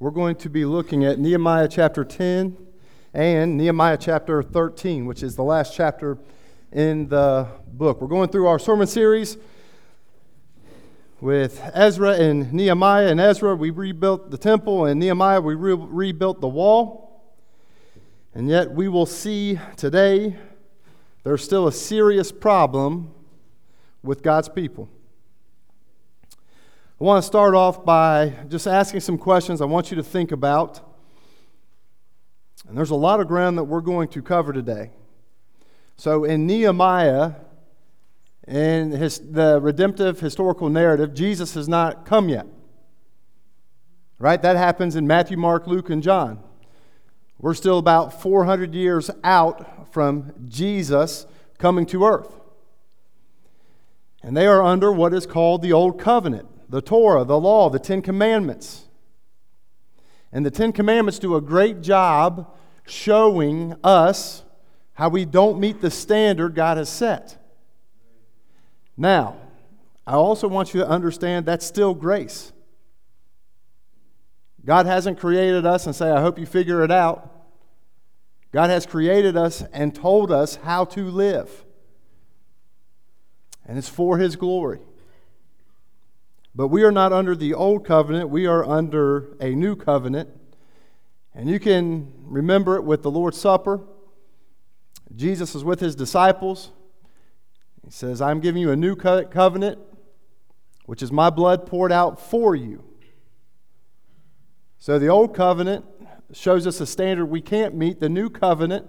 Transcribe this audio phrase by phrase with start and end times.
[0.00, 2.56] we're going to be looking at Nehemiah chapter 10
[3.14, 6.18] and Nehemiah chapter 13, which is the last chapter
[6.70, 8.00] in the book.
[8.00, 9.38] We're going through our sermon series
[11.20, 13.08] with Ezra and Nehemiah.
[13.08, 17.20] And Ezra, we rebuilt the temple, and Nehemiah, we re- rebuilt the wall.
[18.34, 20.36] And yet, we will see today
[21.24, 23.12] there's still a serious problem
[24.04, 24.88] with God's people.
[27.00, 30.32] I want to start off by just asking some questions I want you to think
[30.32, 30.80] about.
[32.68, 34.90] And there's a lot of ground that we're going to cover today.
[35.96, 37.34] So, in Nehemiah,
[38.48, 42.46] in his, the redemptive historical narrative, Jesus has not come yet.
[44.18, 44.42] Right?
[44.42, 46.42] That happens in Matthew, Mark, Luke, and John.
[47.38, 52.40] We're still about 400 years out from Jesus coming to earth.
[54.20, 57.78] And they are under what is called the Old Covenant, the Torah, the law, the
[57.78, 58.84] Ten Commandments.
[60.32, 62.54] And the Ten Commandments do a great job
[62.86, 64.42] showing us
[64.94, 67.36] how we don't meet the standard God has set.
[68.96, 69.36] Now,
[70.06, 72.52] I also want you to understand that's still grace.
[74.64, 77.32] God hasn't created us and say, I hope you figure it out.
[78.52, 81.64] God has created us and told us how to live.
[83.66, 84.80] And it's for His glory.
[86.54, 90.30] But we are not under the old covenant, we are under a new covenant.
[91.34, 93.80] And you can remember it with the Lord's Supper.
[95.14, 96.70] Jesus is with his disciples.
[97.84, 99.78] He says, I'm giving you a new covenant,
[100.86, 102.84] which is my blood poured out for you.
[104.78, 105.84] So the old covenant
[106.32, 108.00] shows us a standard we can't meet.
[108.00, 108.86] The new covenant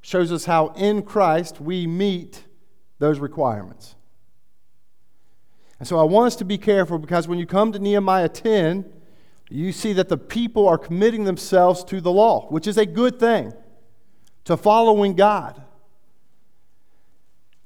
[0.00, 2.44] shows us how in Christ we meet
[2.98, 3.94] those requirements.
[5.82, 8.84] And so I want us to be careful because when you come to Nehemiah 10,
[9.50, 13.18] you see that the people are committing themselves to the law, which is a good
[13.18, 13.52] thing,
[14.44, 15.60] to following God.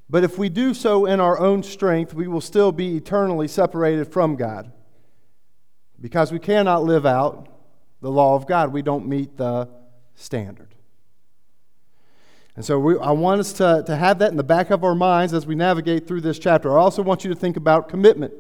[0.09, 4.11] But if we do so in our own strength, we will still be eternally separated
[4.11, 4.73] from God
[6.01, 7.49] because we cannot live out
[8.01, 8.73] the law of God.
[8.73, 9.69] We don't meet the
[10.15, 10.66] standard.
[12.57, 14.95] And so we, I want us to, to have that in the back of our
[14.95, 16.77] minds as we navigate through this chapter.
[16.77, 18.33] I also want you to think about commitment.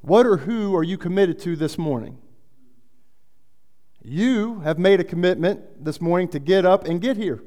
[0.00, 2.18] What or who are you committed to this morning?
[4.04, 7.42] You have made a commitment this morning to get up and get here.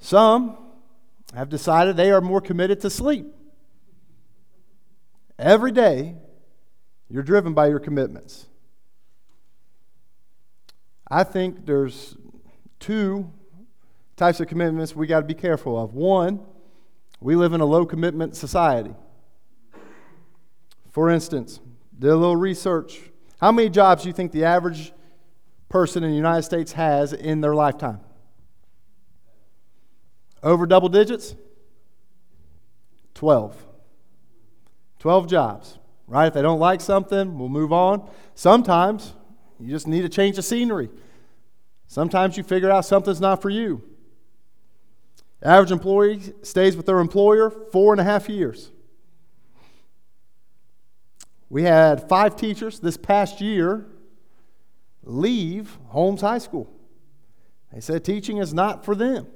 [0.00, 0.58] Some
[1.34, 3.26] have decided they are more committed to sleep.
[5.38, 6.16] Every day,
[7.08, 8.46] you're driven by your commitments.
[11.08, 12.16] I think there's
[12.78, 13.30] two
[14.16, 15.94] types of commitments we got to be careful of.
[15.94, 16.40] One,
[17.20, 18.94] we live in a low commitment society.
[20.90, 21.60] For instance,
[21.98, 23.00] did a little research.
[23.40, 24.92] How many jobs do you think the average
[25.68, 28.00] person in the United States has in their lifetime?
[30.42, 31.34] Over double digits?
[33.14, 33.66] 12.
[34.98, 36.26] 12 jobs, right?
[36.26, 38.08] If they don't like something, we'll move on.
[38.34, 39.14] Sometimes
[39.60, 40.88] you just need a change of scenery.
[41.88, 43.82] Sometimes you figure out something's not for you.
[45.42, 48.70] Average employee stays with their employer four and a half years.
[51.48, 53.86] We had five teachers this past year
[55.02, 56.70] leave Holmes High School.
[57.72, 59.26] They said teaching is not for them.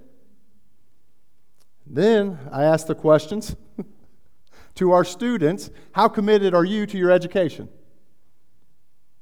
[1.87, 3.57] Then I asked the questions
[4.75, 7.71] to our students How committed are you to your education?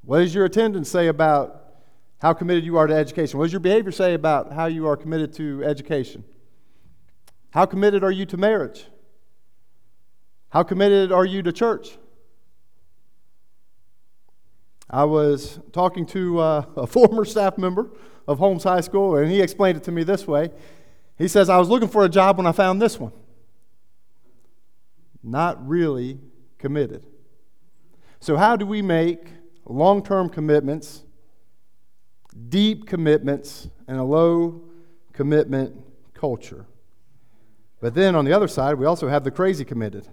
[0.02, 1.69] What does your attendance say about
[2.20, 3.38] how committed you are to education?
[3.38, 6.22] What does your behavior say about how you are committed to education?
[7.50, 8.84] How committed are you to marriage?
[10.50, 11.96] How committed are you to church?
[14.90, 17.90] I was talking to uh, a former staff member
[18.28, 20.50] of Holmes High School, and he explained it to me this way.
[21.16, 23.12] He says, I was looking for a job when I found this one.
[25.22, 26.18] Not really
[26.58, 27.06] committed.
[28.20, 29.28] So, how do we make
[29.64, 31.02] long term commitments,
[32.48, 34.62] deep commitments, and a low
[35.12, 35.74] commitment
[36.14, 36.66] culture?
[37.80, 40.06] But then on the other side, we also have the crazy committed.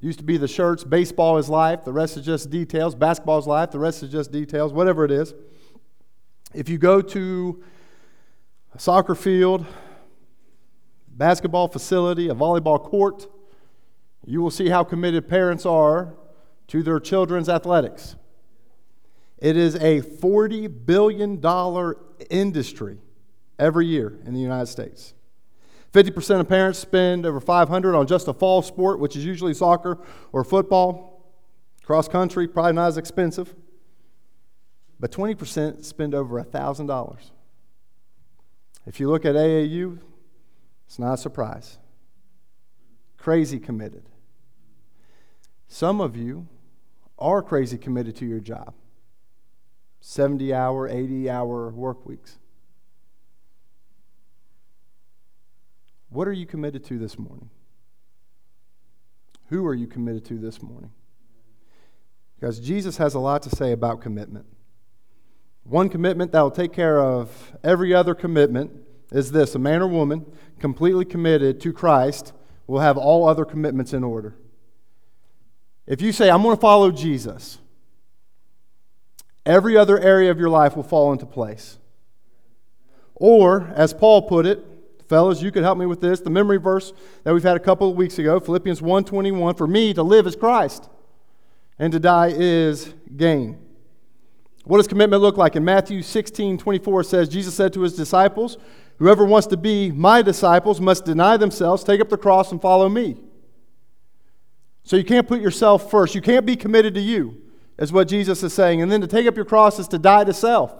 [0.00, 2.94] Used to be the shirts, baseball is life, the rest is just details.
[2.94, 5.34] Basketball is life, the rest is just details, whatever it is.
[6.54, 7.62] If you go to
[8.74, 9.66] a soccer field,
[11.08, 13.26] basketball facility, a volleyball court,
[14.24, 16.14] you will see how committed parents are
[16.68, 18.14] to their children's athletics.
[19.38, 21.40] It is a $40 billion
[22.28, 22.98] industry
[23.58, 25.14] every year in the United States.
[25.92, 29.98] 50% of parents spend over 500 on just a fall sport, which is usually soccer
[30.32, 31.32] or football.
[31.84, 33.54] Cross country, probably not as expensive.
[35.00, 37.18] But 20% spend over $1,000.
[38.86, 39.98] If you look at AAU,
[40.86, 41.78] it's not a surprise.
[43.16, 44.04] Crazy committed.
[45.68, 46.48] Some of you
[47.18, 48.74] are crazy committed to your job
[50.00, 52.38] 70 hour, 80 hour work weeks.
[56.10, 57.50] What are you committed to this morning?
[59.48, 60.90] Who are you committed to this morning?
[62.38, 64.46] Because Jesus has a lot to say about commitment.
[65.64, 68.70] One commitment that will take care of every other commitment
[69.12, 70.24] is this a man or woman
[70.58, 72.32] completely committed to Christ
[72.66, 74.34] will have all other commitments in order.
[75.86, 77.58] If you say, I'm going to follow Jesus,
[79.48, 81.78] every other area of your life will fall into place.
[83.16, 84.64] Or, as Paul put it,
[85.08, 86.20] fellas, you could help me with this.
[86.20, 86.92] The memory verse
[87.24, 90.36] that we've had a couple of weeks ago, Philippians 1:21, for me to live is
[90.36, 90.88] Christ
[91.78, 93.58] and to die is gain.
[94.64, 95.56] What does commitment look like?
[95.56, 98.58] In Matthew 16 24, says, Jesus said to his disciples,
[98.98, 102.88] Whoever wants to be my disciples must deny themselves, take up the cross, and follow
[102.88, 103.16] me.
[104.82, 106.14] So you can't put yourself first.
[106.14, 107.40] You can't be committed to you,
[107.78, 108.82] is what Jesus is saying.
[108.82, 110.74] And then to take up your cross is to die to self.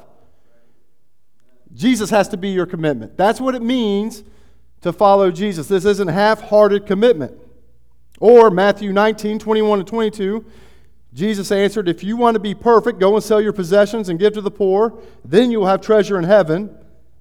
[1.73, 3.17] Jesus has to be your commitment.
[3.17, 4.25] That's what it means
[4.81, 5.69] to follow Jesus.
[5.69, 7.37] This isn't half hearted commitment.
[8.21, 10.45] Or Matthew 19 21 and 22
[11.15, 14.35] Jesus answered, If you want to be perfect, go and sell your possessions and give
[14.35, 15.01] to the poor.
[15.25, 16.77] Then you will have treasure in heaven.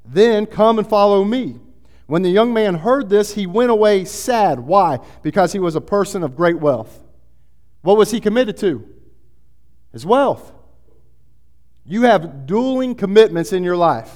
[0.05, 1.59] Then come and follow me.
[2.05, 4.59] When the young man heard this, he went away sad.
[4.59, 4.99] Why?
[5.23, 7.03] Because he was a person of great wealth.
[7.81, 8.87] What was he committed to?
[9.91, 10.51] His wealth.
[11.85, 14.11] You have dueling commitments in your life.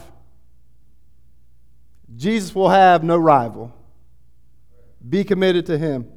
[2.15, 3.73] Jesus will have no rival.
[5.07, 6.07] Be committed to him.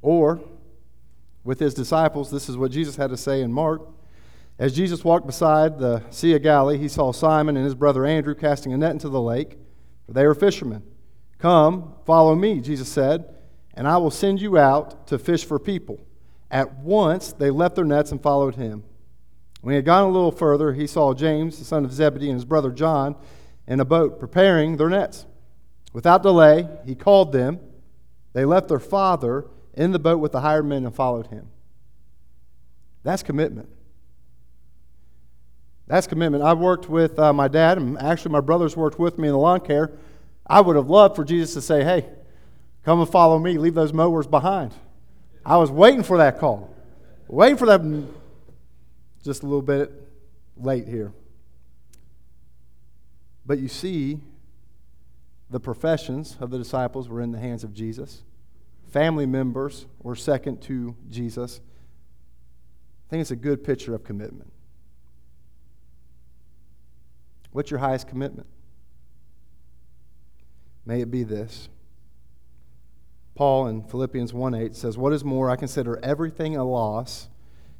[0.00, 0.40] Or,
[1.44, 2.30] with his disciples.
[2.30, 3.82] This is what Jesus had to say in Mark.
[4.58, 8.34] As Jesus walked beside the Sea of Galilee, he saw Simon and his brother Andrew
[8.34, 9.58] casting a net into the lake,
[10.06, 10.82] for they were fishermen.
[11.38, 13.34] Come, follow me, Jesus said,
[13.74, 16.00] and I will send you out to fish for people.
[16.50, 18.84] At once they left their nets and followed him.
[19.60, 22.36] When he had gone a little further, he saw James, the son of Zebedee, and
[22.36, 23.16] his brother John
[23.66, 25.26] in a boat preparing their nets.
[25.92, 27.58] Without delay, he called them.
[28.32, 31.48] They left their father in the boat with the hired men and followed him.
[33.02, 33.68] That's commitment.
[35.86, 36.42] That's commitment.
[36.42, 39.38] I've worked with uh, my dad, and actually, my brothers worked with me in the
[39.38, 39.92] lawn care.
[40.46, 42.08] I would have loved for Jesus to say, Hey,
[42.84, 44.74] come and follow me, leave those mowers behind.
[45.46, 46.74] I was waiting for that call,
[47.28, 47.80] waiting for that.
[49.24, 49.90] Just a little bit
[50.56, 51.12] late here.
[53.46, 54.20] But you see,
[55.48, 58.22] the professions of the disciples were in the hands of Jesus
[58.96, 61.60] family members were second to Jesus.
[63.06, 64.50] I think it's a good picture of commitment.
[67.52, 68.46] What's your highest commitment?
[70.86, 71.68] May it be this.
[73.36, 77.28] Paul in Philippians 1:8 says, "What is more, I consider everything a loss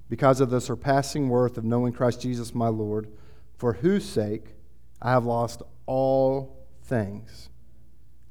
[0.09, 3.09] because of the surpassing worth of knowing Christ Jesus my Lord,
[3.57, 4.55] for whose sake
[5.03, 7.51] I have lost all things.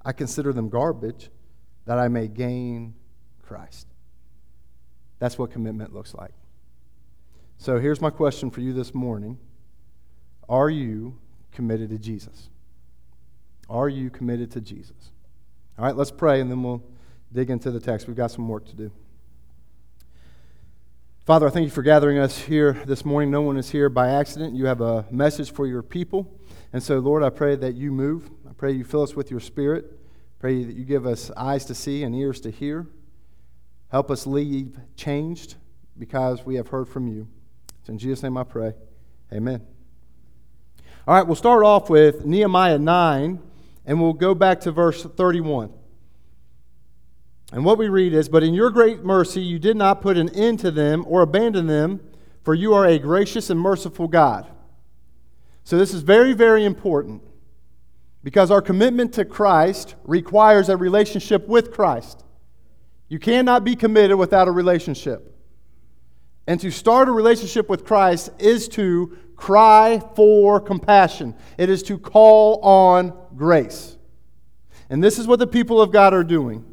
[0.03, 1.29] I consider them garbage
[1.85, 2.95] that I may gain
[3.41, 3.87] Christ.
[5.19, 6.33] That's what commitment looks like.
[7.57, 9.39] So here's my question for you this morning
[10.47, 11.17] Are you
[11.51, 12.49] committed to Jesus?
[13.69, 15.11] Are you committed to Jesus?
[15.77, 16.83] All right, let's pray and then we'll
[17.35, 18.07] dig into the text.
[18.07, 18.91] We've got some work to do.
[21.25, 23.29] Father, I thank you for gathering us here this morning.
[23.29, 24.55] No one is here by accident.
[24.55, 26.31] You have a message for your people.
[26.71, 28.29] And so, Lord, I pray that you move.
[28.49, 29.99] I pray you fill us with your spirit.
[30.39, 32.87] Pray that you give us eyes to see and ears to hear.
[33.89, 35.55] Help us leave changed
[35.97, 37.27] because we have heard from you.
[37.79, 38.73] It's in Jesus' name I pray.
[39.33, 39.65] Amen.
[41.07, 43.39] All right, we'll start off with Nehemiah 9,
[43.85, 45.71] and we'll go back to verse 31.
[47.55, 50.29] And what we read is But in your great mercy, you did not put an
[50.35, 52.01] end to them or abandon them,
[52.43, 54.45] for you are a gracious and merciful God.
[55.63, 57.23] So, this is very, very important.
[58.23, 62.25] Because our commitment to Christ requires a relationship with Christ.
[63.07, 65.33] You cannot be committed without a relationship.
[66.47, 71.97] And to start a relationship with Christ is to cry for compassion, it is to
[71.97, 73.95] call on grace.
[74.89, 76.65] And this is what the people of God are doing.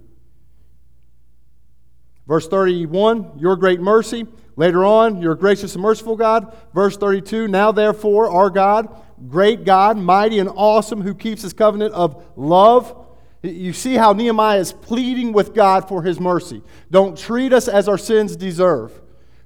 [2.33, 4.27] Verse 31, your great mercy.
[4.57, 6.57] Later on, your gracious and merciful God.
[6.73, 8.89] Verse 32, now therefore, our God,
[9.29, 12.97] great God, mighty and awesome, who keeps his covenant of love
[13.43, 16.63] You see how Nehemiah is pleading with God for his mercy.
[16.91, 18.99] Don't treat us as our sins deserve.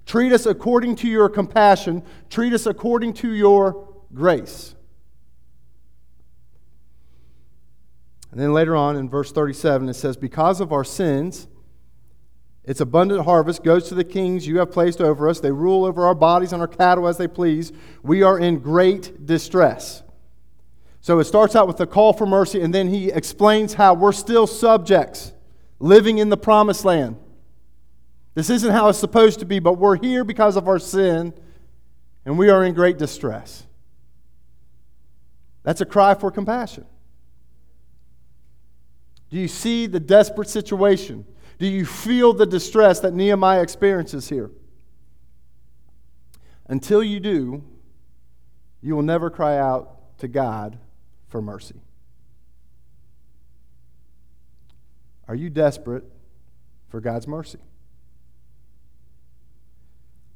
[0.04, 2.04] Treat us according to your compassion.
[2.30, 4.76] Treat us according to your grace.
[8.30, 11.48] And then later on in verse 37, it says, Because of our sins,
[12.66, 15.38] its abundant harvest goes to the kings you have placed over us.
[15.38, 17.72] They rule over our bodies and our cattle as they please.
[18.02, 20.02] We are in great distress.
[21.00, 24.10] So it starts out with a call for mercy, and then he explains how we're
[24.10, 25.32] still subjects
[25.78, 27.16] living in the promised land.
[28.34, 31.32] This isn't how it's supposed to be, but we're here because of our sin,
[32.24, 33.64] and we are in great distress.
[35.62, 36.84] That's a cry for compassion.
[39.30, 41.24] Do you see the desperate situation?
[41.58, 44.50] Do you feel the distress that Nehemiah experiences here?
[46.66, 47.64] Until you do,
[48.82, 50.78] you will never cry out to God
[51.28, 51.80] for mercy.
[55.28, 56.04] Are you desperate
[56.88, 57.58] for God's mercy?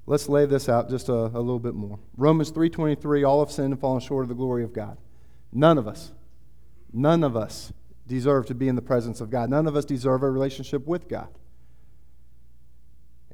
[0.07, 2.00] Let's lay this out just a, a little bit more.
[2.17, 4.97] Romans 3:23 all have sinned and fallen short of the glory of God.
[5.53, 6.12] None of us
[6.93, 7.73] none of us
[8.11, 9.49] deserve to be in the presence of God.
[9.49, 11.29] None of us deserve a relationship with God.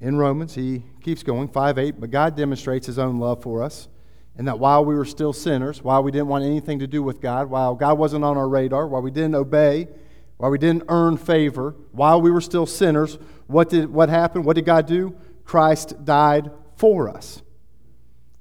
[0.00, 3.88] In Romans, he keeps going, 5 8, but God demonstrates his own love for us,
[4.36, 7.20] and that while we were still sinners, while we didn't want anything to do with
[7.20, 9.88] God, while God wasn't on our radar, while we didn't obey,
[10.36, 14.44] while we didn't earn favor, while we were still sinners, what, did, what happened?
[14.44, 15.16] What did God do?
[15.44, 17.42] Christ died for us.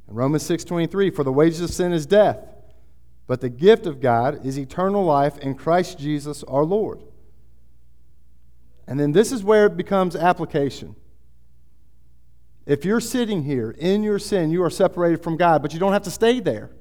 [0.09, 2.39] In Romans 6:23, for the wages of sin is death,
[3.27, 7.01] but the gift of God is eternal life in Christ Jesus our Lord.
[8.87, 10.95] And then this is where it becomes application.
[12.65, 15.93] If you're sitting here in your sin, you are separated from God, but you don't
[15.93, 16.71] have to stay there.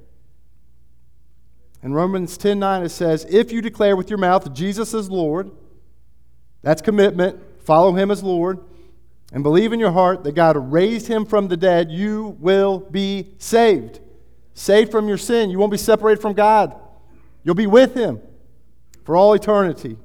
[1.82, 5.50] In Romans 10 9, it says, If you declare with your mouth Jesus is Lord,
[6.62, 8.60] that's commitment, follow him as Lord,
[9.32, 13.34] and believe in your heart that God raised him from the dead, you will be
[13.38, 14.00] saved
[14.54, 15.50] saved from your sin.
[15.50, 16.74] You won't be separated from God.
[17.42, 18.20] You'll be with Him
[19.04, 19.98] for all eternity.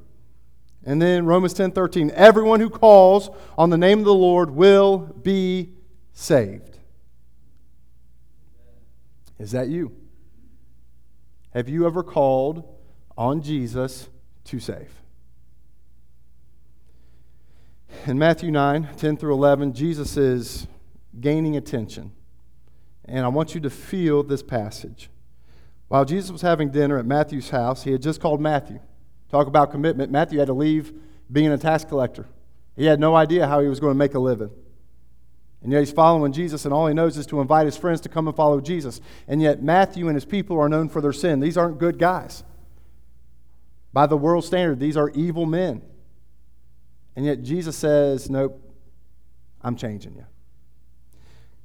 [0.83, 4.97] And then Romans 10 13, everyone who calls on the name of the Lord will
[4.97, 5.69] be
[6.13, 6.77] saved.
[9.37, 9.95] Is that you?
[11.53, 12.63] Have you ever called
[13.17, 14.09] on Jesus
[14.45, 14.91] to save?
[18.05, 20.67] In Matthew 9 10 through 11, Jesus is
[21.19, 22.11] gaining attention.
[23.09, 25.09] And I want you to feel this passage.
[25.87, 28.79] While Jesus was having dinner at Matthew's house, he had just called Matthew.
[29.31, 30.11] Talk about commitment.
[30.11, 30.93] Matthew had to leave
[31.31, 32.27] being a tax collector.
[32.75, 34.51] He had no idea how he was going to make a living.
[35.63, 38.09] And yet he's following Jesus, and all he knows is to invite his friends to
[38.09, 39.01] come and follow Jesus.
[39.27, 41.39] And yet Matthew and his people are known for their sin.
[41.39, 42.43] These aren't good guys.
[43.91, 45.81] By the world standard, these are evil men.
[47.15, 48.61] And yet Jesus says, Nope,
[49.61, 50.25] I'm changing you.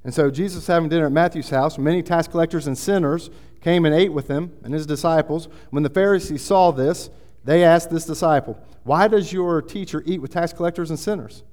[0.05, 1.79] And so Jesus having dinner at Matthew's house.
[1.79, 5.49] Many tax collectors and sinners came and ate with him and his disciples.
[5.71, 7.09] When the Pharisees saw this,
[7.43, 11.43] they asked this disciple, Why does your teacher eat with tax collectors and sinners?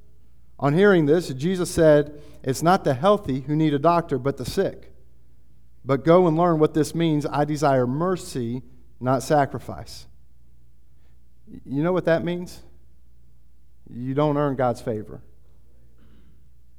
[0.59, 4.45] On hearing this, Jesus said, It's not the healthy who need a doctor, but the
[4.45, 4.93] sick.
[5.83, 7.25] But go and learn what this means.
[7.25, 8.63] I desire mercy,
[9.01, 10.07] not sacrifice.
[11.65, 12.61] You know what that means?
[13.91, 15.23] You don't earn God's favor.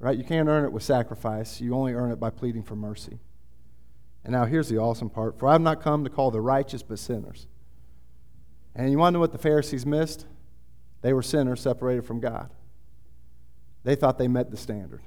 [0.03, 0.17] Right?
[0.17, 1.61] You can't earn it with sacrifice.
[1.61, 3.19] You only earn it by pleading for mercy.
[4.25, 5.39] And now here's the awesome part.
[5.39, 7.47] For I have not come to call the righteous, but sinners.
[8.75, 10.25] And you want to know what the Pharisees missed?
[11.03, 12.49] They were sinners separated from God.
[13.85, 15.03] They thought they met the standard.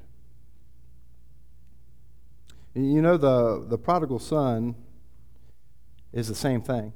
[2.72, 4.76] You know, the, the prodigal son
[6.10, 6.94] is the same thing.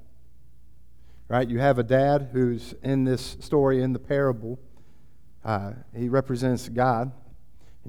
[1.28, 1.46] Right?
[1.46, 4.58] You have a dad who's in this story, in the parable.
[5.44, 7.12] Uh, he represents God.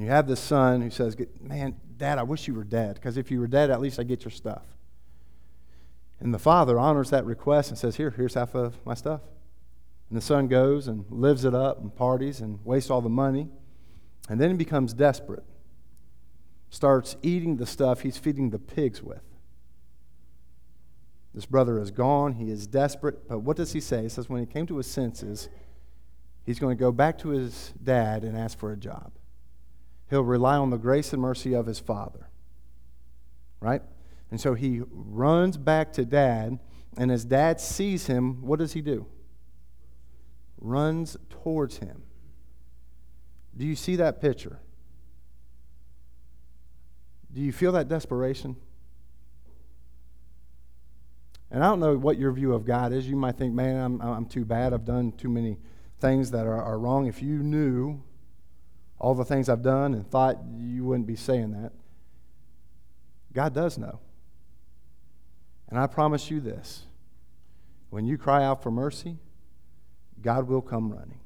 [0.02, 3.18] And you have this son who says, Man, dad, I wish you were dead, because
[3.18, 4.64] if you were dead, at least I get your stuff.
[6.20, 9.22] And the father honors that request and says, Here, here's half of my stuff.
[10.10, 13.48] And the son goes and lives it up and parties and wastes all the money.
[14.28, 15.44] And then he becomes desperate,
[16.72, 19.22] starts eating the stuff he's feeding the pigs with.
[21.32, 22.34] This brother is gone.
[22.34, 23.28] He is desperate.
[23.30, 24.02] But what does he say?
[24.02, 25.48] He says, when he came to his senses,
[26.44, 29.12] he's going to go back to his dad and ask for a job
[30.12, 32.28] he'll rely on the grace and mercy of his father.
[33.60, 33.82] Right?
[34.30, 36.60] And so he runs back to dad,
[36.98, 39.08] and as dad sees him, what does he do?
[40.60, 42.04] Runs towards him.
[43.58, 44.60] Do you see that picture?
[47.34, 48.58] Do you feel that desperation?
[51.50, 53.08] And I don't know what your view of God is.
[53.08, 54.74] You might think, man, I'm, I'm too bad.
[54.74, 55.58] I've done too many
[56.00, 57.08] things that are, are wrong.
[57.08, 58.02] If you knew
[59.02, 61.72] all the things I've done and thought you wouldn't be saying that,
[63.34, 64.00] God does know.
[65.70, 66.84] And I promise you this
[67.90, 69.18] when you cry out for mercy,
[70.22, 71.20] God will come running.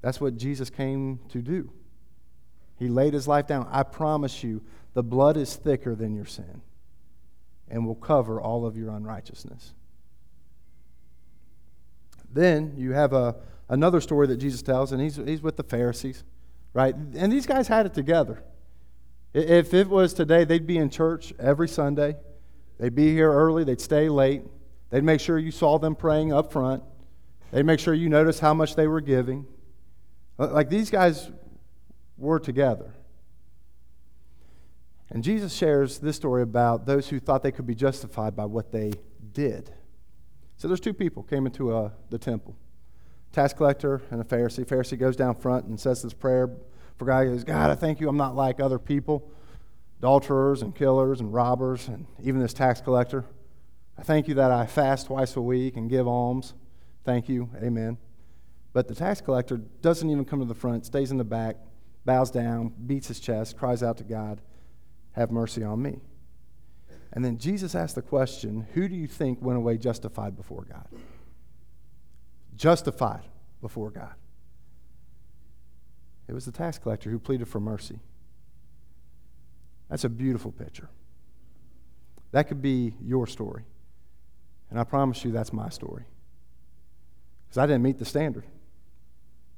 [0.00, 1.72] That's what Jesus came to do.
[2.78, 3.66] He laid his life down.
[3.68, 4.62] I promise you,
[4.94, 6.62] the blood is thicker than your sin
[7.68, 9.74] and will cover all of your unrighteousness.
[12.32, 13.34] Then you have a,
[13.68, 16.24] another story that Jesus tells, and he's, he's with the Pharisees,
[16.72, 16.94] right?
[16.94, 18.42] And these guys had it together.
[19.34, 22.16] If it was today, they'd be in church every Sunday.
[22.78, 24.42] They'd be here early, they'd stay late.
[24.90, 26.82] They'd make sure you saw them praying up front.
[27.50, 29.46] They'd make sure you noticed how much they were giving.
[30.38, 31.30] Like these guys
[32.16, 32.94] were together.
[35.10, 38.72] And Jesus shares this story about those who thought they could be justified by what
[38.72, 38.92] they
[39.32, 39.70] did.
[40.56, 42.56] So there's two people came into uh, the temple
[43.32, 44.64] tax collector and a Pharisee.
[44.64, 46.50] Pharisee goes down front and says this prayer
[46.96, 47.24] for God.
[47.24, 49.30] He goes, God, I thank you I'm not like other people,
[49.98, 53.24] adulterers and killers and robbers, and even this tax collector.
[53.98, 56.54] I thank you that I fast twice a week and give alms.
[57.04, 57.50] Thank you.
[57.62, 57.98] Amen.
[58.72, 61.56] But the tax collector doesn't even come to the front, stays in the back,
[62.04, 64.40] bows down, beats his chest, cries out to God,
[65.12, 66.00] Have mercy on me.
[67.12, 70.86] And then Jesus asked the question Who do you think went away justified before God?
[72.58, 73.22] Justified
[73.62, 74.14] before God.
[76.28, 78.00] It was the tax collector who pleaded for mercy.
[79.88, 80.90] That's a beautiful picture.
[82.32, 83.64] That could be your story.
[84.70, 86.04] And I promise you that's my story.
[87.46, 88.44] Because I didn't meet the standard.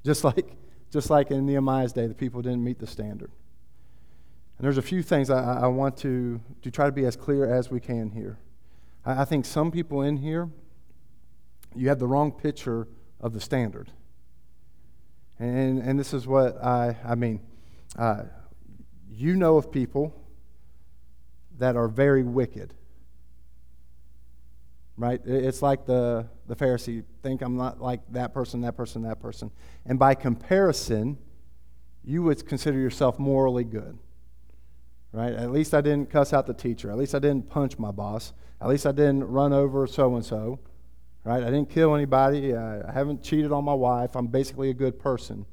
[0.05, 0.55] Just like,
[0.89, 3.31] just like in Nehemiah's day, the people didn't meet the standard.
[4.57, 7.51] And there's a few things I, I want to, to try to be as clear
[7.51, 8.37] as we can here.
[9.03, 10.49] I, I think some people in here,
[11.75, 12.87] you have the wrong picture
[13.19, 13.91] of the standard.
[15.39, 17.41] And, and this is what I, I mean.
[17.97, 18.23] Uh,
[19.09, 20.15] you know of people
[21.57, 22.73] that are very wicked
[25.01, 25.19] right?
[25.25, 29.49] It's like the, the Pharisee think I'm not like that person, that person, that person.
[29.83, 31.17] And by comparison,
[32.03, 33.97] you would consider yourself morally good,
[35.11, 35.33] right?
[35.33, 36.91] At least I didn't cuss out the teacher.
[36.91, 38.33] At least I didn't punch my boss.
[38.61, 40.59] At least I didn't run over so and so,
[41.23, 41.43] right?
[41.43, 42.55] I didn't kill anybody.
[42.55, 44.15] I haven't cheated on my wife.
[44.15, 45.45] I'm basically a good person.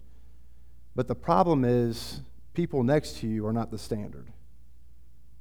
[0.95, 2.21] But the problem is,
[2.55, 4.29] people next to you are not the standard.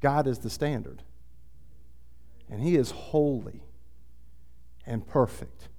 [0.02, 1.02] God is the standard.
[2.50, 3.64] And He is holy
[4.86, 5.70] and perfect.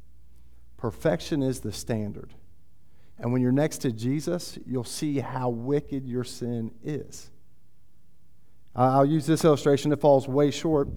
[0.76, 2.34] Perfection is the standard.
[3.18, 7.30] And when you're next to Jesus, you'll see how wicked your sin is.
[8.76, 10.88] I'll use this illustration, it falls way short.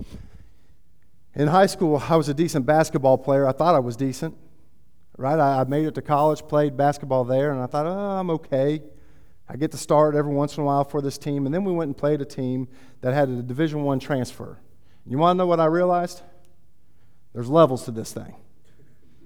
[1.33, 3.47] In high school, I was a decent basketball player.
[3.47, 4.35] I thought I was decent,
[5.17, 5.39] right?
[5.39, 8.81] I made it to college, played basketball there, and I thought, oh, I'm okay.
[9.47, 11.45] I get to start every once in a while for this team.
[11.45, 12.67] And then we went and played a team
[13.01, 14.59] that had a Division One transfer.
[15.05, 16.21] You want to know what I realized?
[17.33, 18.35] There's levels to this thing.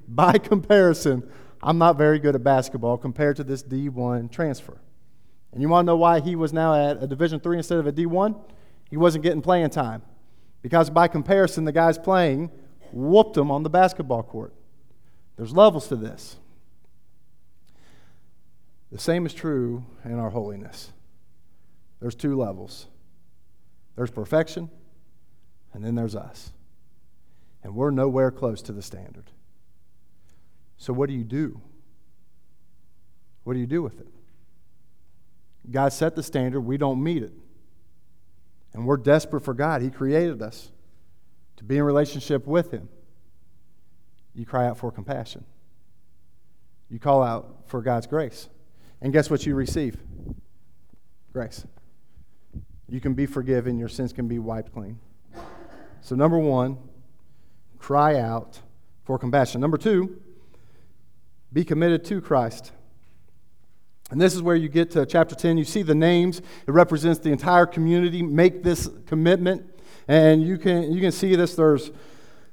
[0.08, 1.30] By comparison,
[1.62, 4.80] I'm not very good at basketball compared to this D1 transfer.
[5.52, 7.88] And you want to know why he was now at a Division 3 instead of
[7.88, 8.40] a D1?
[8.90, 10.04] He wasn't getting playing time.
[10.66, 12.50] Because by comparison, the guys playing
[12.92, 14.52] whooped them on the basketball court.
[15.38, 16.38] There's levels to this.
[18.92, 20.92] The same is true in our holiness.
[22.00, 22.88] There's two levels
[23.96, 24.72] there's perfection,
[25.72, 26.50] and then there's us
[27.62, 29.30] and we're nowhere close to the standard.
[30.78, 31.62] So, what do you do?
[33.44, 34.08] What do you do with it?
[35.70, 37.34] God set the standard, we don't meet it.
[38.76, 39.82] And we're desperate for God.
[39.82, 40.70] He created us
[41.56, 42.90] to be in relationship with Him.
[44.36, 45.46] You cry out for compassion,
[46.90, 48.50] you call out for God's grace.
[49.02, 49.98] And guess what you receive?
[51.32, 51.66] Grace.
[52.90, 55.00] You can be forgiven, your sins can be wiped clean.
[56.02, 56.78] So, number one,
[57.80, 58.60] cry out
[59.06, 59.62] for compassion.
[59.62, 60.22] Number two,
[61.52, 62.74] be committed to Christ.
[64.12, 65.58] And this is where you get to chapter 10.
[65.58, 68.22] You see the names, it represents the entire community.
[68.22, 69.66] Make this commitment.
[70.08, 71.56] And you can, you can see this.
[71.56, 71.92] There's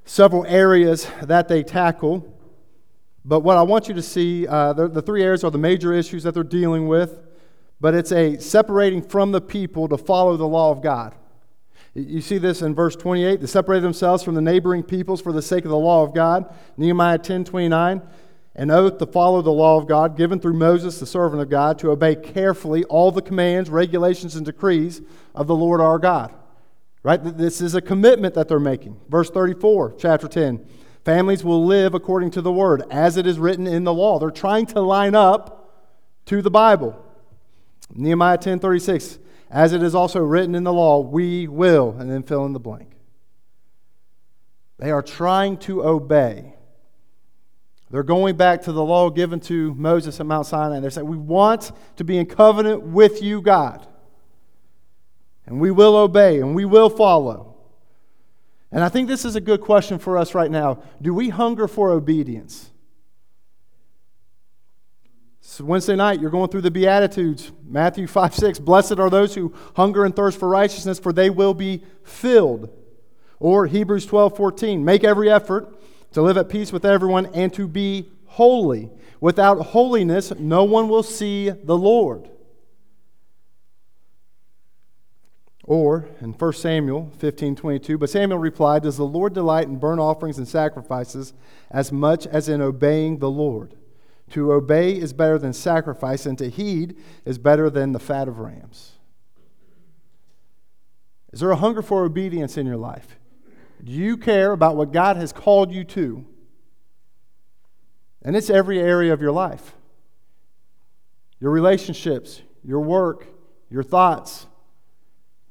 [0.05, 2.27] several areas that they tackle.
[3.25, 5.93] But what I want you to see, uh, the, the three areas are the major
[5.93, 7.21] issues that they're dealing with.
[7.81, 11.15] But it's a separating from the people to follow the law of God.
[11.95, 13.41] You see this in verse 28.
[13.41, 16.53] They separated themselves from the neighboring peoples for the sake of the law of God.
[16.77, 18.01] Nehemiah 10 29.
[18.55, 21.79] An oath to follow the law of God given through Moses, the servant of God,
[21.79, 25.01] to obey carefully all the commands, regulations, and decrees
[25.35, 26.35] of the Lord our God.
[27.03, 27.17] Right?
[27.23, 29.01] This is a commitment that they're making.
[29.09, 30.65] Verse 34, chapter 10.
[31.05, 34.19] Families will live according to the word, as it is written in the law.
[34.19, 35.73] They're trying to line up
[36.27, 36.97] to the Bible.
[37.93, 39.19] Nehemiah 10:36,
[39.51, 42.61] as it is also written in the law, we will, and then fill in the
[42.61, 42.91] blank.
[44.79, 46.52] They are trying to obey.
[47.93, 50.81] They're going back to the law given to Moses at Mount Sinai.
[50.81, 53.87] They're saying, We want to be in covenant with you, God.
[55.45, 57.55] And we will obey and we will follow.
[58.71, 60.83] And I think this is a good question for us right now.
[61.03, 62.71] Do we hunger for obedience?
[65.43, 67.53] So Wednesday night, you're going through the Beatitudes.
[67.63, 68.59] Matthew 5 6.
[68.61, 72.71] Blessed are those who hunger and thirst for righteousness, for they will be filled.
[73.39, 74.83] Or Hebrews 12 14.
[74.83, 75.77] Make every effort
[76.12, 78.90] to live at peace with everyone and to be holy.
[79.20, 82.29] Without holiness, no one will see the Lord.
[85.64, 90.01] Or in 1 Samuel 15 22, but Samuel replied, Does the Lord delight in burnt
[90.01, 91.35] offerings and sacrifices
[91.70, 93.75] as much as in obeying the Lord?
[94.31, 98.38] To obey is better than sacrifice, and to heed is better than the fat of
[98.38, 98.92] rams.
[101.33, 103.18] Is there a hunger for obedience in your life?
[103.83, 106.25] Do you care about what God has called you to?
[108.23, 109.75] And it's every area of your life
[111.40, 113.27] your relationships, your work,
[113.68, 114.47] your thoughts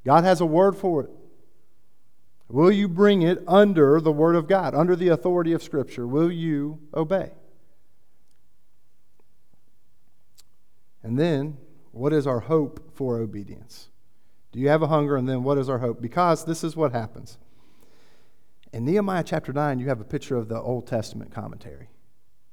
[0.06, 1.10] God has a word for it.
[2.48, 6.06] Will you bring it under the Word of God, under the authority of Scripture?
[6.06, 7.32] Will you obey?
[11.04, 11.58] And then,
[11.92, 13.90] what is our hope for obedience?
[14.52, 15.16] Do you have a hunger?
[15.16, 16.02] And then, what is our hope?
[16.02, 17.38] Because this is what happens.
[18.74, 21.90] In Nehemiah chapter 9, you have a picture of the Old Testament commentary.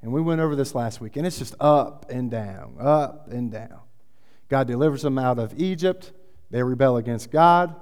[0.02, 3.50] And we went over this last week, and it's just up and down, up and
[3.50, 3.80] down.
[4.48, 6.12] God delivers them out of Egypt.
[6.50, 7.74] They rebel against God.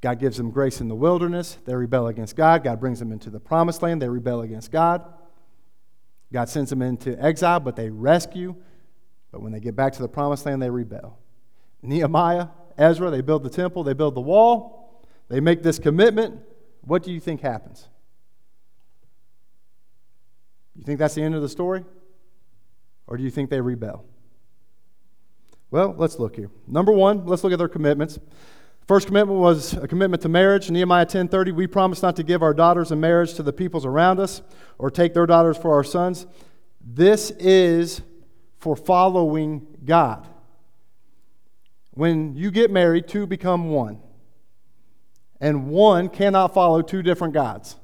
[0.00, 1.58] God gives them grace in the wilderness.
[1.64, 2.64] They rebel against God.
[2.64, 4.02] God brings them into the promised land.
[4.02, 5.04] They rebel against God.
[6.32, 8.54] God sends them into exile, but they rescue.
[9.30, 11.18] But when they get back to the promised land, they rebel.
[11.82, 16.40] Nehemiah, Ezra, they build the temple, they build the wall, they make this commitment.
[16.86, 17.88] What do you think happens?
[20.76, 21.84] You think that's the end of the story?
[23.06, 24.04] Or do you think they rebel?
[25.70, 26.50] Well, let's look here.
[26.66, 28.18] Number one, let's look at their commitments.
[28.86, 30.70] First commitment was a commitment to marriage.
[30.70, 34.20] Nehemiah 10:30, we promise not to give our daughters in marriage to the peoples around
[34.20, 34.42] us
[34.78, 36.26] or take their daughters for our sons.
[36.80, 38.02] This is
[38.58, 40.28] for following God.
[41.92, 44.00] When you get married, two become one.
[45.44, 47.76] And one cannot follow two different gods.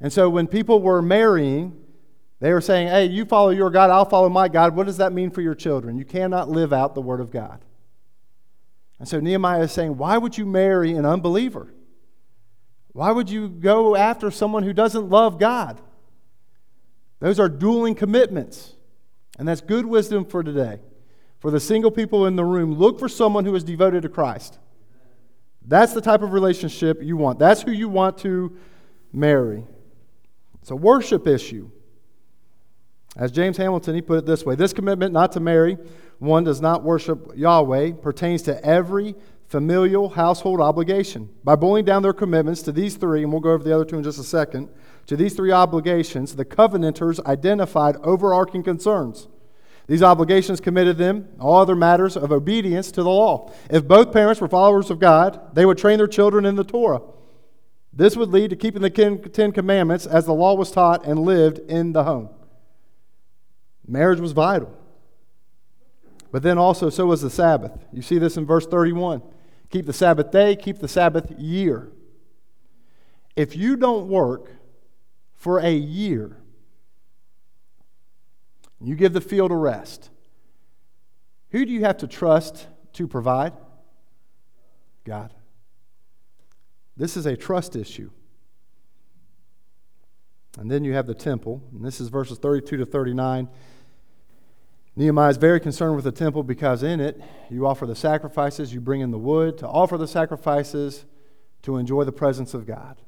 [0.00, 1.76] And so when people were marrying,
[2.38, 4.76] they were saying, hey, you follow your God, I'll follow my God.
[4.76, 5.98] What does that mean for your children?
[5.98, 7.64] You cannot live out the Word of God.
[9.00, 11.74] And so Nehemiah is saying, why would you marry an unbeliever?
[12.92, 15.80] Why would you go after someone who doesn't love God?
[17.18, 18.74] Those are dueling commitments.
[19.40, 20.78] And that's good wisdom for today.
[21.40, 24.60] For the single people in the room, look for someone who is devoted to Christ.
[25.66, 27.38] That's the type of relationship you want.
[27.38, 28.56] That's who you want to
[29.12, 29.64] marry.
[30.60, 31.70] It's a worship issue.
[33.16, 35.76] As James Hamilton, he put it this way this commitment not to marry
[36.18, 39.16] one does not worship Yahweh pertains to every
[39.48, 41.28] familial household obligation.
[41.42, 43.98] By boiling down their commitments to these three, and we'll go over the other two
[43.98, 44.70] in just a second,
[45.08, 49.26] to these three obligations, the covenanters identified overarching concerns.
[49.92, 53.52] These obligations committed them all other matters of obedience to the law.
[53.68, 57.02] If both parents were followers of God, they would train their children in the Torah.
[57.92, 61.58] This would lead to keeping the Ten Commandments as the law was taught and lived
[61.58, 62.30] in the home.
[63.86, 64.74] Marriage was vital.
[66.30, 67.84] But then also, so was the Sabbath.
[67.92, 69.20] You see this in verse 31.
[69.68, 71.92] Keep the Sabbath day, keep the Sabbath year.
[73.36, 74.52] If you don't work
[75.34, 76.38] for a year,
[78.86, 80.10] you give the field a rest,
[81.50, 83.52] who do you have to trust to provide?
[85.04, 85.32] God.
[86.96, 88.10] This is a trust issue.
[90.58, 93.48] And then you have the temple, and this is verses 32 to 39.
[94.94, 98.80] Nehemiah is very concerned with the temple because in it you offer the sacrifices, you
[98.80, 101.06] bring in the wood to offer the sacrifices
[101.62, 103.00] to enjoy the presence of God.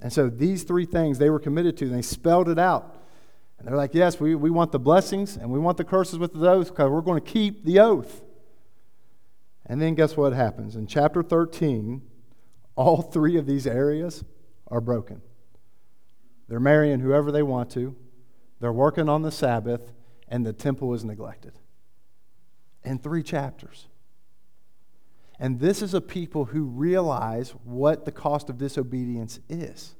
[0.00, 2.96] And so these three things they were committed to, and they spelled it out.
[3.60, 6.34] And they're like, yes, we, we want the blessings and we want the curses with
[6.34, 8.22] oath because we're going to keep the oath.
[9.66, 10.76] And then guess what happens?
[10.76, 12.00] In chapter 13,
[12.74, 14.24] all three of these areas
[14.68, 15.20] are broken.
[16.48, 17.94] They're marrying whoever they want to,
[18.60, 19.92] they're working on the Sabbath,
[20.26, 21.52] and the temple is neglected.
[22.82, 23.88] In three chapters.
[25.38, 29.94] And this is a people who realize what the cost of disobedience is.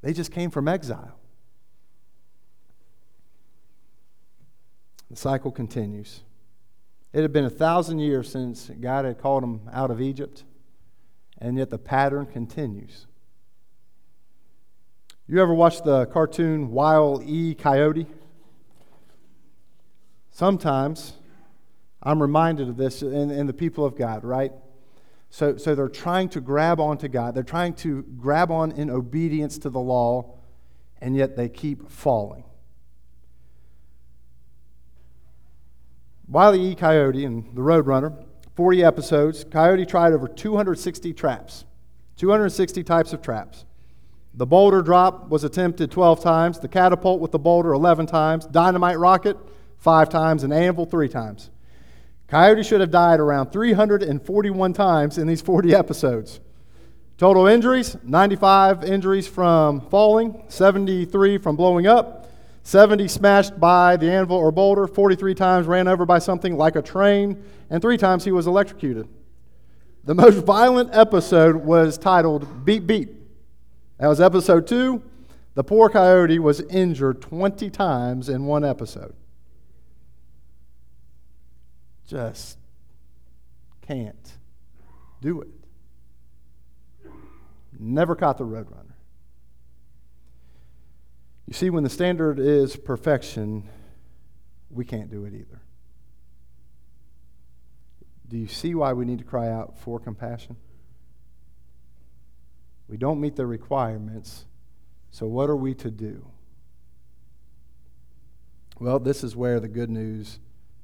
[0.00, 1.19] They just came from exile.
[5.10, 6.20] The cycle continues.
[7.12, 10.44] It had been a thousand years since God had called them out of Egypt,
[11.38, 13.06] and yet the pattern continues.
[15.26, 17.54] You ever watch the cartoon Wile E.
[17.54, 18.06] Coyote?
[20.30, 21.14] Sometimes
[22.02, 24.52] I'm reminded of this in, in the people of God, right?
[25.28, 27.34] So, so they're trying to grab onto God.
[27.34, 30.34] They're trying to grab on in obedience to the law,
[31.00, 32.44] and yet they keep falling.
[36.30, 36.74] Wiley E.
[36.76, 39.42] Coyote and the Roadrunner, 40 episodes.
[39.42, 41.64] Coyote tried over 260 traps,
[42.18, 43.64] 260 types of traps.
[44.34, 49.00] The boulder drop was attempted 12 times, the catapult with the boulder 11 times, dynamite
[49.00, 49.36] rocket
[49.78, 51.50] 5 times, and anvil 3 times.
[52.28, 56.38] Coyote should have died around 341 times in these 40 episodes.
[57.18, 62.29] Total injuries 95 injuries from falling, 73 from blowing up,
[62.62, 66.82] 70 smashed by the anvil or boulder, 43 times ran over by something like a
[66.82, 69.08] train, and three times he was electrocuted.
[70.04, 73.14] The most violent episode was titled Beep Beep.
[73.98, 75.02] That was episode two.
[75.54, 79.14] The poor coyote was injured 20 times in one episode.
[82.06, 82.58] Just
[83.82, 84.32] can't
[85.20, 85.48] do it.
[87.78, 88.79] Never caught the roadrunner.
[91.50, 93.68] You see, when the standard is perfection,
[94.70, 95.60] we can't do it either.
[98.28, 100.54] Do you see why we need to cry out for compassion?
[102.86, 104.44] We don't meet the requirements,
[105.10, 106.24] so what are we to do?
[108.78, 110.38] Well, this is where the good news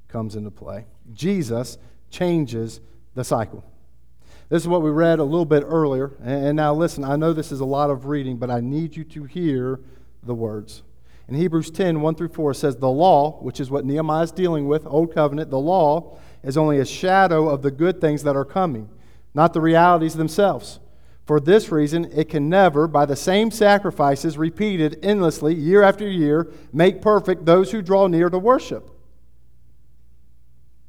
[0.09, 0.83] comes into play.
[1.13, 1.77] Jesus
[2.09, 2.81] changes
[3.15, 3.63] the cycle.
[4.49, 6.11] This is what we read a little bit earlier.
[6.21, 9.05] And now, listen, I know this is a lot of reading, but I need you
[9.05, 9.79] to hear
[10.27, 10.83] the words.
[11.27, 14.67] In Hebrews 10, 1 through 4, says, The law, which is what Nehemiah is dealing
[14.67, 18.45] with, Old Covenant, the law is only a shadow of the good things that are
[18.45, 18.89] coming,
[19.33, 20.79] not the realities themselves.
[21.25, 26.49] For this reason, it can never, by the same sacrifices repeated endlessly year after year,
[26.71, 28.89] make perfect those who draw near to worship.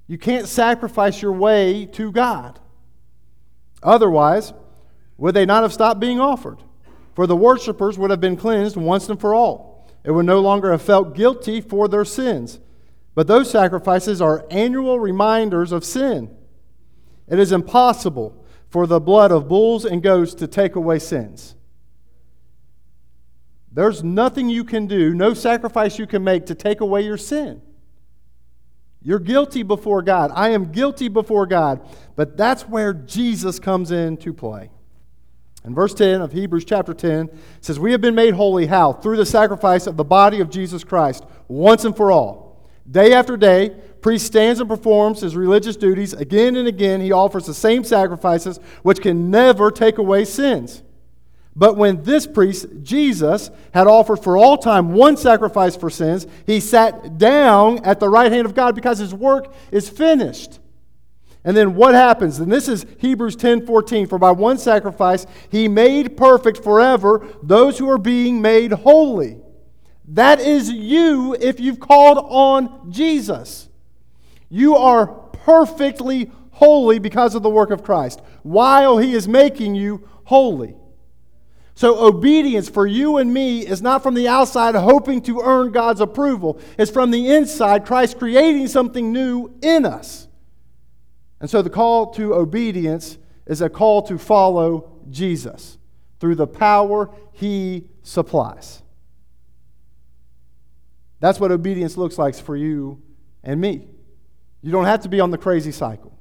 [0.07, 2.61] You can't sacrifice your way to God.
[3.83, 4.53] Otherwise,
[5.17, 6.63] would they not have stopped being offered?
[7.19, 9.91] For the worshippers would have been cleansed once and for all.
[10.05, 12.61] It would no longer have felt guilty for their sins.
[13.17, 16.31] But those sacrifices are annual reminders of sin.
[17.27, 21.57] It is impossible for the blood of bulls and goats to take away sins.
[23.73, 27.61] There's nothing you can do, no sacrifice you can make to take away your sin.
[29.03, 30.31] You're guilty before God.
[30.33, 31.81] I am guilty before God.
[32.15, 34.71] But that's where Jesus comes into play.
[35.65, 37.29] In verse 10 of Hebrews chapter 10,
[37.61, 38.67] says, We have been made holy.
[38.67, 38.93] How?
[38.93, 42.67] Through the sacrifice of the body of Jesus Christ, once and for all.
[42.91, 46.15] Day after day, priest stands and performs his religious duties.
[46.15, 50.83] Again and again, he offers the same sacrifices, which can never take away sins.
[51.55, 56.61] But when this priest, Jesus, had offered for all time one sacrifice for sins, he
[56.61, 60.61] sat down at the right hand of God because his work is finished.
[61.45, 62.41] And then what happens?
[62.41, 64.07] And this is Hebrews 10 14.
[64.07, 69.39] For by one sacrifice he made perfect forever those who are being made holy.
[70.09, 73.69] That is you if you've called on Jesus.
[74.49, 80.09] You are perfectly holy because of the work of Christ, while he is making you
[80.25, 80.75] holy.
[81.75, 86.01] So, obedience for you and me is not from the outside hoping to earn God's
[86.01, 86.59] approval.
[86.77, 90.28] It's from the inside, Christ creating something new in us.
[91.41, 95.79] And so the call to obedience is a call to follow Jesus
[96.21, 98.83] through the power he supplies.
[101.21, 103.03] That's what obedience looks like for you
[103.43, 103.89] and me.
[104.63, 106.17] You don't have to be on the crazy cycle,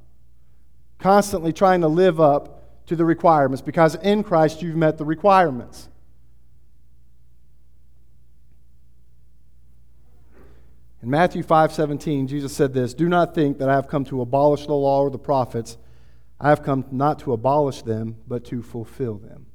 [0.98, 5.88] constantly trying to live up to the requirements because in Christ you've met the requirements.
[11.02, 14.20] In Matthew 5 17, Jesus said this Do not think that I have come to
[14.20, 15.76] abolish the law or the prophets.
[16.40, 19.46] I have come not to abolish them, but to fulfill them.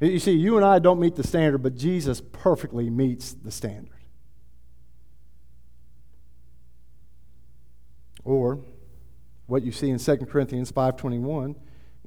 [0.00, 3.92] You see, you and I don't meet the standard, but Jesus perfectly meets the standard.
[8.24, 8.60] Or
[9.46, 11.56] what you see in 2 Corinthians 5:21,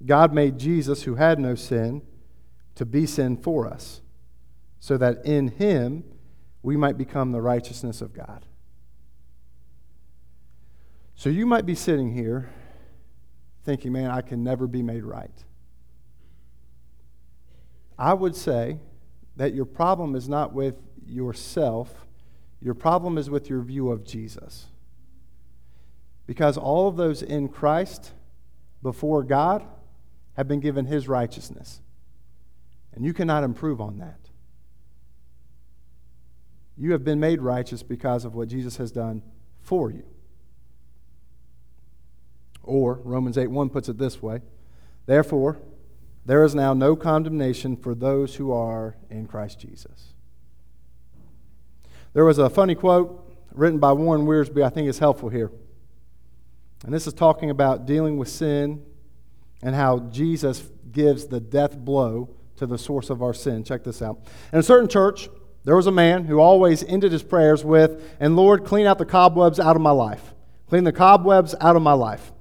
[0.06, 2.02] God made Jesus who had no sin
[2.76, 4.02] to be sin for us,
[4.80, 6.04] so that in him
[6.64, 8.46] we might become the righteousness of God.
[11.16, 12.50] So you might be sitting here
[13.64, 15.44] thinking, man, I can never be made right.
[18.00, 18.80] I would say
[19.36, 22.06] that your problem is not with yourself,
[22.62, 24.68] your problem is with your view of Jesus.
[26.26, 28.12] Because all of those in Christ
[28.82, 29.66] before God
[30.36, 31.82] have been given his righteousness.
[32.94, 34.23] And you cannot improve on that.
[36.78, 39.22] You have been made righteous because of what Jesus has done
[39.62, 40.04] for you.
[42.64, 44.42] Or, Romans 8 1 puts it this way
[45.06, 45.60] Therefore,
[46.26, 50.14] there is now no condemnation for those who are in Christ Jesus.
[52.14, 53.20] There was a funny quote
[53.54, 55.52] written by Warren Wiersbe, I think is helpful here.
[56.86, 58.84] And this is talking about dealing with sin
[59.62, 63.64] and how Jesus gives the death blow to the source of our sin.
[63.64, 64.20] Check this out.
[64.52, 65.28] In a certain church,
[65.66, 69.06] there was a man who always ended his prayers with, And Lord, clean out the
[69.06, 70.34] cobwebs out of my life.
[70.68, 72.32] Clean the cobwebs out of my life.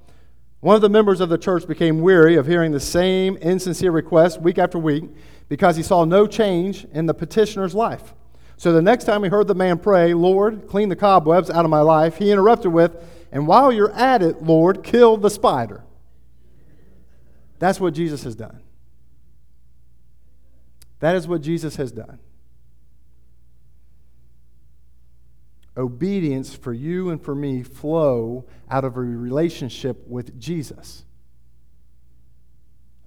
[0.59, 4.41] One of the members of the church became weary of hearing the same insincere request
[4.41, 5.05] week after week
[5.49, 8.13] because he saw no change in the petitioner's life.
[8.57, 11.71] So the next time he heard the man pray, Lord, clean the cobwebs out of
[11.71, 12.95] my life, he interrupted with,
[13.31, 15.83] And while you're at it, Lord, kill the spider.
[17.59, 18.61] That's what Jesus has done.
[20.99, 22.19] That is what Jesus has done.
[25.75, 31.05] Obedience for you and for me flow out of a relationship with Jesus.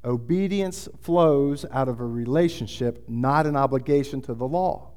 [0.04, 4.90] Obedience flows out of a relationship, not an obligation to the law.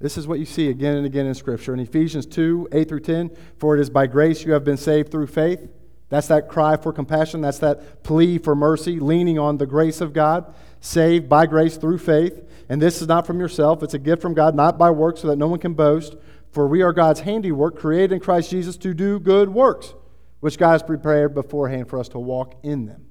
[0.00, 1.74] This is what you see again and again in Scripture.
[1.74, 5.10] In Ephesians 2 8 through 10, for it is by grace you have been saved
[5.10, 5.68] through faith.
[6.08, 7.40] That's that cry for compassion.
[7.40, 11.98] That's that plea for mercy, leaning on the grace of God, saved by grace through
[11.98, 12.42] faith.
[12.68, 15.28] And this is not from yourself, it's a gift from God, not by works, so
[15.28, 16.16] that no one can boast.
[16.50, 19.94] For we are God's handiwork, created in Christ Jesus to do good works,
[20.40, 23.06] which God has prepared beforehand for us to walk in them.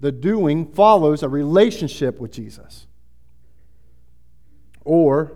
[0.00, 2.86] The doing follows a relationship with Jesus.
[4.84, 5.32] Or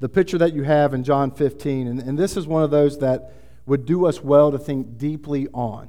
[0.00, 2.98] the picture that you have in John 15, and, and this is one of those
[2.98, 3.32] that
[3.68, 5.88] would do us well to think deeply on.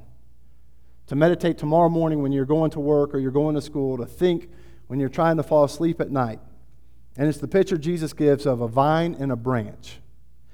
[1.08, 4.06] To meditate tomorrow morning when you're going to work or you're going to school, to
[4.06, 4.50] think
[4.88, 6.40] when you're trying to fall asleep at night.
[7.18, 10.00] And it's the picture Jesus gives of a vine and a branch.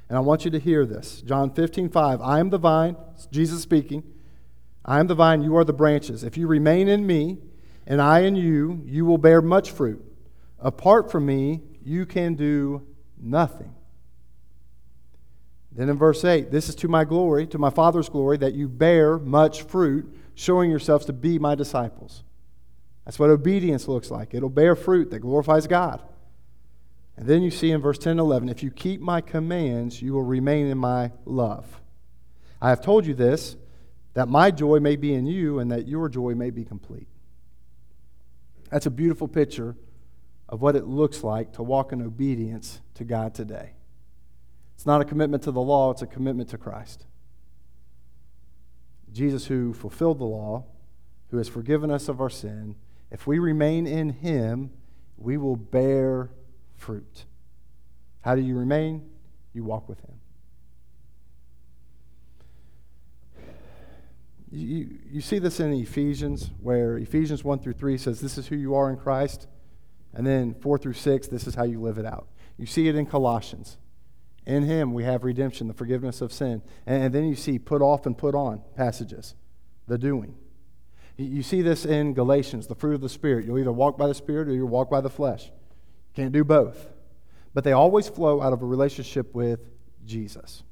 [0.08, 1.22] And I want you to hear this.
[1.22, 2.22] John 15, 5.
[2.22, 2.96] I am the vine,
[3.32, 4.04] Jesus speaking.
[4.86, 6.24] I am the vine, you are the branches.
[6.24, 7.40] If you remain in me,
[7.88, 10.04] and I in you, you will bear much fruit.
[10.60, 12.86] Apart from me, you can do
[13.20, 13.75] nothing.
[15.76, 18.70] Then in verse 8, this is to my glory, to my Father's glory, that you
[18.70, 22.24] bear much fruit, showing yourselves to be my disciples.
[23.04, 24.34] That's what obedience looks like.
[24.34, 26.02] It'll bear fruit that glorifies God.
[27.18, 30.14] And then you see in verse 10 and 11 if you keep my commands, you
[30.14, 31.82] will remain in my love.
[32.62, 33.58] I have told you this,
[34.14, 37.08] that my joy may be in you and that your joy may be complete.
[38.72, 39.76] That's a beautiful picture
[40.48, 43.74] of what it looks like to walk in obedience to God today.
[44.76, 47.06] It's not a commitment to the law, it's a commitment to Christ.
[49.12, 50.66] Jesus, who fulfilled the law,
[51.32, 52.76] who has forgiven us of our sin,
[53.10, 54.72] if we remain in him,
[55.18, 56.30] we will bear
[56.76, 57.26] fruit.
[58.22, 59.10] How do you remain?
[59.54, 60.16] You walk with him.
[64.52, 68.56] You, you see this in Ephesians, where Ephesians 1 through 3 says, This is who
[68.56, 69.48] you are in Christ.
[70.14, 72.28] And then 4 through 6, this is how you live it out.
[72.58, 73.78] You see it in Colossians.
[74.45, 76.62] In him we have redemption, the forgiveness of sin.
[76.86, 79.36] And, then you see put off and put on passages,
[79.88, 80.36] the doing.
[81.17, 83.45] You see this in Galatians, the fruit of the Spirit.
[83.45, 85.45] You'll either walk by the Spirit or you'll walk by the flesh.
[85.45, 85.51] You
[86.13, 86.88] can't do both.
[87.53, 89.62] But they always flow out of a relationship with
[90.05, 90.63] Jesus.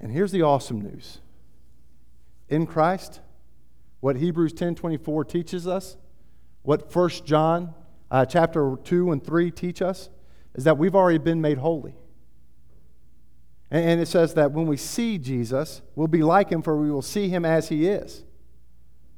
[0.00, 1.18] And here's the awesome news.
[2.48, 3.20] In Christ,
[4.00, 5.96] what Hebrews 10:24 teaches us,
[6.62, 7.74] what 1 John
[8.10, 10.08] uh, chapter 2 and 3 teach us,
[10.54, 11.94] is that we've already been made holy.
[13.70, 17.02] And, it says that when we see Jesus, we'll be like him, for we will
[17.02, 18.22] see him as he is.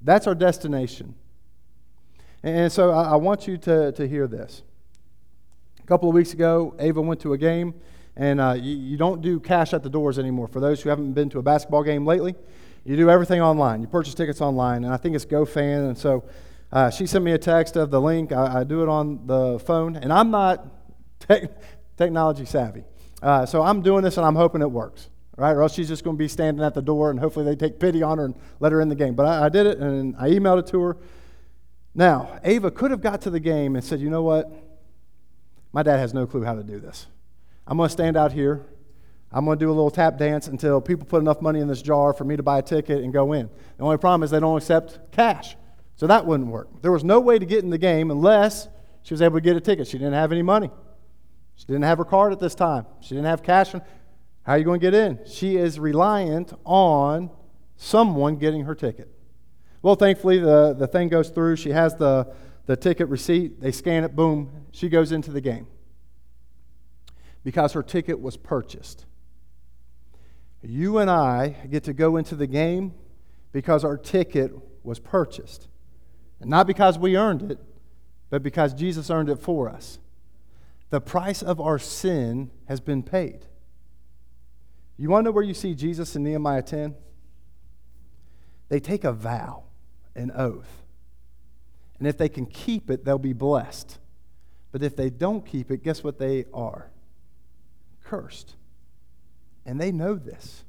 [0.01, 1.15] That's our destination.
[2.43, 4.63] And so I, I want you to, to hear this.
[5.83, 7.75] A couple of weeks ago, Ava went to a game,
[8.17, 10.49] and uh, you, you don't do cash at the doors anymore.
[10.49, 12.35] For those who haven't been to a basketball game lately,
[12.85, 13.83] you do everything online.
[13.83, 15.89] You purchase tickets online, and I think it's GoFan.
[15.89, 16.25] And so
[16.73, 18.33] uh, she sent me a text of the link.
[18.33, 20.67] I, I, do it on the phone, and I'm not
[21.29, 21.49] te-
[21.97, 22.85] technology savvy.
[23.23, 25.53] Uh, so I'm doing this, and I'm hoping it works, right?
[25.53, 27.79] Or else she's just going to be standing at the door, and hopefully they take
[27.79, 29.15] pity on her and let her in the game.
[29.15, 30.97] But I, I did it, and I emailed it to her.
[31.95, 34.51] Now, Ava could have got to the game and said, you know what?
[35.73, 37.07] My dad has no clue how to do this.
[37.67, 38.67] I'm going to stand out here.
[39.33, 41.83] I'm going to do a little tap dance until people put enough money in this
[41.83, 43.51] jar for me to buy a ticket and go in.
[43.77, 45.57] The only problem is they don't accept cash.
[45.97, 46.69] So that wouldn't work.
[46.83, 48.69] There was no way to get in the game unless
[49.03, 49.89] she was able to get a ticket.
[49.89, 50.71] She didn't have any money.
[51.57, 52.87] She didn't have her card at this time.
[53.01, 53.73] She didn't have cash.
[53.73, 53.83] How
[54.53, 55.19] are you going to get in?
[55.27, 57.31] She is reliant on
[57.77, 59.11] someone getting her ticket.
[59.83, 61.57] Well, thankfully, the, the thing goes through.
[61.57, 62.33] She has the,
[62.67, 63.61] the ticket receipt.
[63.61, 65.67] They scan it, boom, she goes into the game
[67.43, 69.07] because her ticket was purchased.
[70.63, 72.95] You and I get to go into the game
[73.53, 74.53] because our ticket
[74.83, 75.69] was purchased.
[76.41, 77.59] And not because we earned it,
[78.31, 79.99] but because Jesus earned it for us.
[80.91, 83.47] The price of our sin has been paid.
[84.97, 86.95] You want to know where you see Jesus in Nehemiah 10?
[88.69, 89.65] They take a vow,
[90.15, 90.85] an oath.
[91.99, 93.99] And if they can keep it, they'll be blessed.
[94.73, 96.91] But if they don't keep it, guess what they are?
[98.05, 98.55] Cursed.
[99.65, 100.65] And they know this.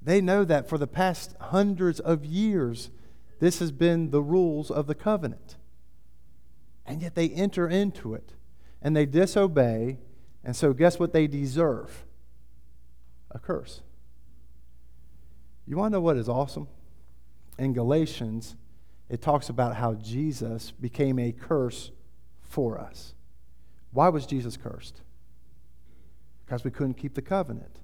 [0.00, 2.90] They know that for the past hundreds of years,
[3.38, 5.56] this has been the rules of the covenant.
[6.84, 8.32] And yet they enter into it
[8.82, 9.98] and they disobey.
[10.44, 12.04] And so, guess what they deserve?
[13.30, 13.80] A curse.
[15.66, 16.68] You want to know what is awesome?
[17.58, 18.56] In Galatians,
[19.08, 21.92] it talks about how Jesus became a curse
[22.40, 23.14] for us.
[23.92, 25.00] Why was Jesus cursed?
[26.44, 27.78] Because we couldn't keep the covenant.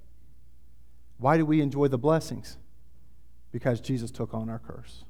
[1.19, 2.57] Why do we enjoy the blessings?
[3.53, 5.05] Because Jesus took on our curse.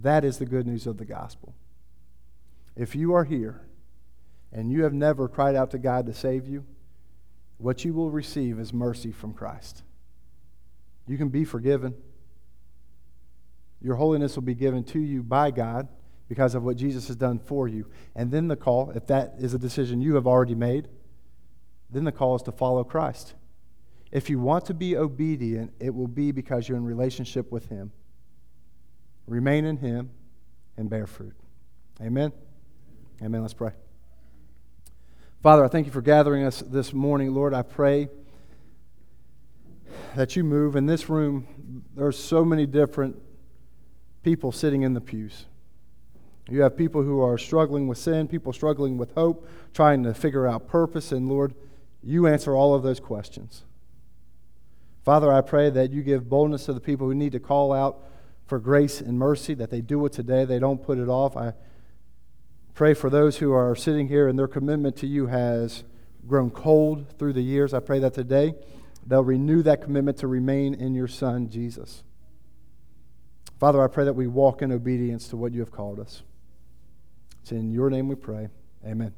[0.00, 1.54] That is the good news of the gospel.
[2.76, 3.60] If you are here
[4.52, 6.64] and you have never cried out to God to save you,
[7.58, 9.82] what you will receive is mercy from Christ.
[11.06, 11.94] You can be forgiven.
[13.80, 15.88] Your holiness will be given to you by God
[16.28, 17.86] because of what Jesus has done for you.
[18.14, 20.88] And then the call, if that is a decision you have already made,
[21.90, 23.34] then the call is to follow Christ.
[24.10, 27.92] If you want to be obedient, it will be because you're in relationship with Him.
[29.26, 30.10] Remain in Him
[30.76, 31.34] and bear fruit.
[32.00, 32.32] Amen.
[33.22, 33.42] Amen.
[33.42, 33.72] Let's pray.
[35.42, 37.34] Father, I thank you for gathering us this morning.
[37.34, 38.08] Lord, I pray
[40.14, 40.76] that you move.
[40.76, 43.20] In this room, there's so many different
[44.22, 45.46] people sitting in the pews.
[46.48, 50.46] You have people who are struggling with sin, people struggling with hope, trying to figure
[50.46, 51.54] out purpose, and Lord,
[52.04, 53.64] you answer all of those questions.
[55.04, 57.98] Father, I pray that you give boldness to the people who need to call out
[58.46, 61.36] for grace and mercy, that they do it today, they don't put it off.
[61.36, 61.54] I
[62.74, 65.84] pray for those who are sitting here and their commitment to you has
[66.26, 67.74] grown cold through the years.
[67.74, 68.54] I pray that today
[69.06, 72.02] they'll renew that commitment to remain in your Son, Jesus.
[73.58, 76.22] Father, I pray that we walk in obedience to what you have called us.
[77.42, 78.48] It's in your name we pray.
[78.84, 79.12] Amen.